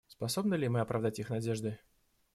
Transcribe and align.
Способны 0.07 0.55
ли 0.55 0.67
мы 0.67 0.79
оправдать 0.79 1.19
их 1.19 1.29
надежды? 1.29 1.77